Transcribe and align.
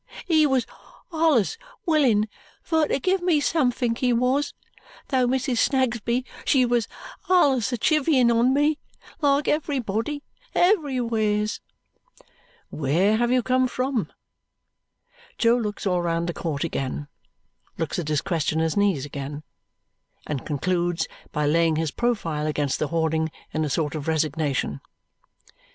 He 0.25 0.47
wos 0.47 0.65
allus 1.13 1.59
willin 1.85 2.27
fur 2.63 2.87
to 2.87 2.99
give 2.99 3.21
me 3.21 3.39
somethink 3.39 3.99
he 3.99 4.11
wos, 4.11 4.55
though 5.09 5.27
Mrs. 5.27 5.59
Snagsby 5.59 6.25
she 6.43 6.65
was 6.65 6.87
allus 7.29 7.71
a 7.71 7.77
chivying 7.77 8.31
on 8.31 8.51
me 8.51 8.79
like 9.21 9.47
everybody 9.47 10.23
everywheres." 10.55 11.59
"Where 12.71 13.17
have 13.17 13.29
you 13.31 13.43
come 13.43 13.67
from?" 13.67 14.11
Jo 15.37 15.55
looks 15.55 15.85
all 15.85 16.01
round 16.01 16.27
the 16.27 16.33
court 16.33 16.63
again, 16.63 17.07
looks 17.77 17.99
at 17.99 18.07
his 18.07 18.21
questioner's 18.21 18.75
knees 18.75 19.05
again, 19.05 19.43
and 20.25 20.47
concludes 20.47 21.07
by 21.31 21.45
laying 21.45 21.75
his 21.75 21.91
profile 21.91 22.47
against 22.47 22.79
the 22.79 22.87
hoarding 22.87 23.29
in 23.53 23.63
a 23.63 23.69
sort 23.69 23.93
of 23.93 24.07
resignation. 24.07 24.81